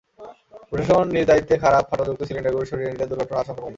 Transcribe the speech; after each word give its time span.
প্রশাসন 0.69 1.05
নিজ 1.15 1.25
দায়িত্বে 1.29 1.55
খারাপ, 1.63 1.83
ফাটলযুক্ত 1.89 2.21
সিলিন্ডারগুলো 2.27 2.65
সরিয়ে 2.69 2.91
নিলে 2.91 3.09
দুর্ঘটনার 3.09 3.41
আশঙ্কা 3.41 3.53
কমবে। 3.55 3.69